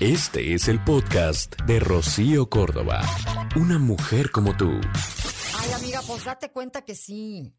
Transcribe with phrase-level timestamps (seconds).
[0.00, 3.02] Este es el podcast de Rocío Córdoba.
[3.54, 4.70] Una mujer como tú.
[5.58, 7.54] Ay, amiga, pues date cuenta que sí.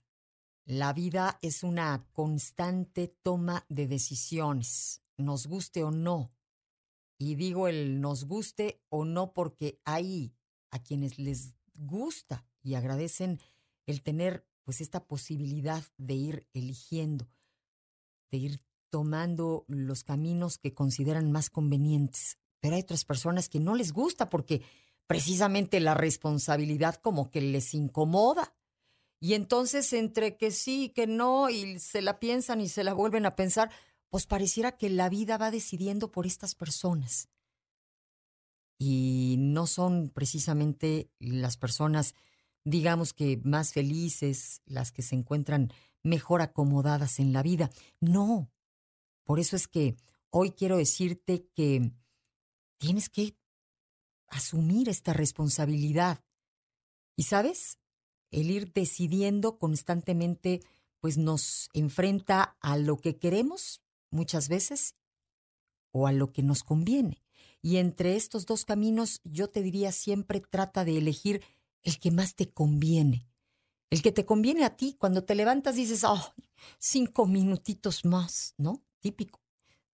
[0.66, 6.34] La vida es una constante toma de decisiones, nos guste o no.
[7.20, 10.34] Y digo el nos guste o no porque hay
[10.72, 13.40] a quienes les gusta y agradecen
[13.86, 17.30] el tener pues esta posibilidad de ir eligiendo,
[18.32, 22.38] de ir tomando los caminos que consideran más convenientes.
[22.60, 24.62] Pero hay otras personas que no les gusta porque
[25.08, 28.54] precisamente la responsabilidad como que les incomoda.
[29.20, 32.94] Y entonces entre que sí y que no, y se la piensan y se la
[32.94, 33.72] vuelven a pensar,
[34.10, 37.30] pues pareciera que la vida va decidiendo por estas personas.
[38.78, 42.16] Y no son precisamente las personas,
[42.64, 45.72] digamos que más felices, las que se encuentran
[46.04, 47.70] mejor acomodadas en la vida.
[48.00, 48.52] No.
[49.32, 49.96] Por eso es que
[50.30, 51.94] hoy quiero decirte que
[52.78, 53.38] tienes que
[54.28, 56.22] asumir esta responsabilidad.
[57.16, 57.80] Y sabes,
[58.32, 60.60] el ir decidiendo constantemente,
[61.00, 64.96] pues nos enfrenta a lo que queremos muchas veces
[65.94, 67.24] o a lo que nos conviene.
[67.62, 71.42] Y entre estos dos caminos, yo te diría siempre trata de elegir
[71.84, 73.30] el que más te conviene.
[73.92, 76.34] El que te conviene a ti, cuando te levantas dices, oh,
[76.80, 78.84] cinco minutitos más, ¿no?
[79.02, 79.42] Típico.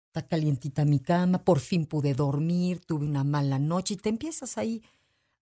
[0.08, 4.58] Está calientita mi cama, por fin pude dormir, tuve una mala noche y te empiezas
[4.58, 4.82] ahí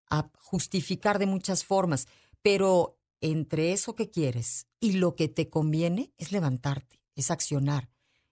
[0.10, 2.08] a justificar de muchas formas.
[2.42, 7.90] Pero entre eso que quieres y lo que te conviene es levantarte, es accionar,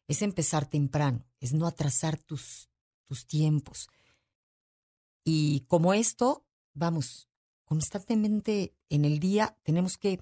[0.08, 2.70] es empezar temprano, es no atrasar tus,
[3.06, 3.88] tus tiempos.
[5.24, 7.30] Y como esto, vamos,
[7.66, 10.20] constantemente en el día tenemos que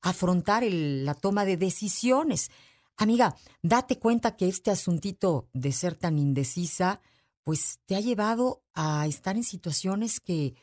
[0.00, 2.50] afrontar la toma de decisiones.
[3.00, 7.00] Amiga, date cuenta que este asuntito de ser tan indecisa,
[7.44, 10.56] pues te ha llevado a estar en situaciones que,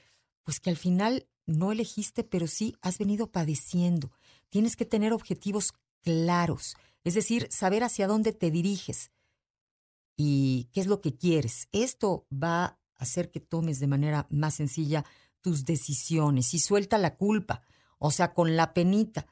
[0.44, 4.12] pues que al final no elegiste, pero sí has venido padeciendo.
[4.50, 6.76] Tienes que tener objetivos claros,
[7.06, 9.12] es decir, saber hacia dónde te diriges
[10.18, 11.70] y qué es lo que quieres.
[11.72, 15.06] Esto va a hacer que tomes de manera más sencilla
[15.40, 17.62] tus decisiones y suelta la culpa,
[17.98, 19.26] o sea, con la penita,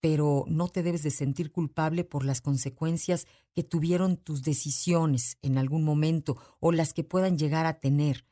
[0.00, 5.58] pero no te debes de sentir culpable por las consecuencias que tuvieron tus decisiones en
[5.58, 8.24] algún momento o las que puedan llegar a tener.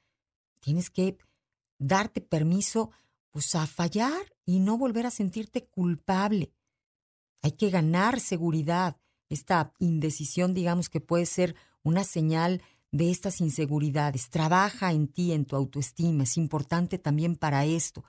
[0.60, 1.18] Tienes que
[1.78, 2.90] darte permiso
[3.30, 6.52] pues a fallar y no volver a sentirte culpable.
[7.42, 8.96] Hay que ganar seguridad.
[9.28, 14.30] Esta indecisión, digamos que puede ser una señal de estas inseguridades.
[14.30, 16.22] Trabaja en ti, en tu autoestima.
[16.22, 18.04] Es importante también para esto.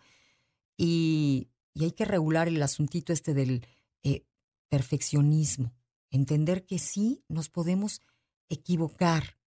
[0.77, 3.65] Y, y hay que regular el asuntito este del
[4.03, 4.25] eh,
[4.67, 5.73] perfeccionismo.
[6.11, 8.01] Entender que sí nos podemos
[8.49, 9.37] equivocar.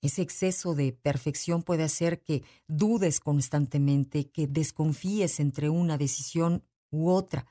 [0.00, 7.10] Ese exceso de perfección puede hacer que dudes constantemente, que desconfíes entre una decisión u
[7.10, 7.46] otra.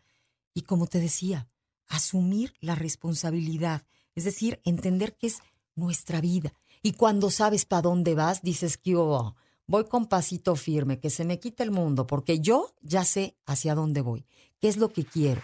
[0.53, 1.49] Y como te decía,
[1.87, 5.39] asumir la responsabilidad, es decir, entender que es
[5.75, 6.53] nuestra vida.
[6.81, 9.35] Y cuando sabes para dónde vas, dices que oh,
[9.67, 13.75] voy con pasito firme, que se me quite el mundo, porque yo ya sé hacia
[13.75, 14.25] dónde voy,
[14.59, 15.41] qué es lo que quiero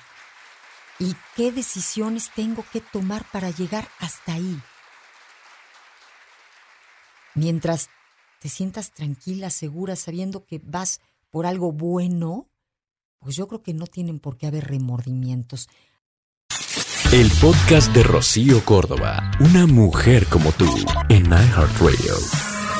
[0.99, 4.59] y qué decisiones tengo que tomar para llegar hasta ahí.
[7.35, 7.89] Mientras
[8.39, 10.99] te sientas tranquila, segura, sabiendo que vas
[11.29, 12.49] por algo bueno,
[13.19, 15.69] pues yo creo que no tienen por qué haber remordimientos.
[17.11, 20.67] El podcast de Rocío Córdoba, una mujer como tú,
[21.09, 22.48] en iHeartRadio.